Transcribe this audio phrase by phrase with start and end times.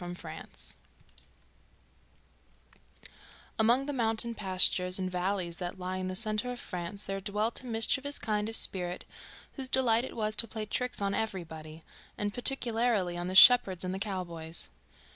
[0.03, 0.19] A French
[2.71, 3.09] Puck
[3.59, 7.61] Among the mountain pastures and valleys that lie in the centre of France there dwelt
[7.61, 9.05] a mischievous kind of spirit,
[9.57, 11.83] whose delight it was to play tricks on everybody,
[12.17, 14.69] and particularly on the shepherds and the cowboys.